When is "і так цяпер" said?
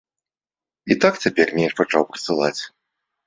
0.95-1.47